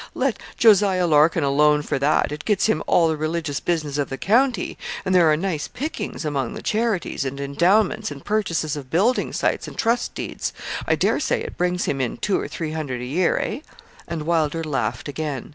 [0.03, 0.81] O, let Jos.
[0.81, 2.31] Larkin alone for that.
[2.31, 6.25] It gets him all the religious business of the county; and there are nice pickings
[6.25, 10.53] among the charities, and endowments, and purchases of building sites, and trust deeds;
[10.87, 13.59] I dare say it brings him in two or three hundred a year, eh?'
[14.07, 15.49] And Wylder laughed again.